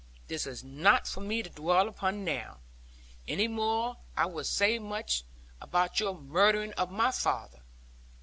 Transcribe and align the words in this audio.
This 0.29 0.47
is 0.47 0.63
not 0.63 1.07
for 1.07 1.19
me 1.21 1.43
to 1.43 1.49
dwell 1.51 1.87
upon 1.87 2.23
now; 2.23 2.57
any 3.27 3.47
more 3.47 3.97
than 4.15 4.23
I 4.23 4.25
would 4.25 4.47
say 4.47 4.79
much 4.79 5.25
about 5.61 5.99
your 5.99 6.15
murdering 6.19 6.73
of 6.73 6.89
my 6.89 7.11
father. 7.11 7.59